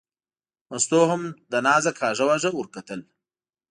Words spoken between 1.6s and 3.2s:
نازه کاږه واږه ور وکتل.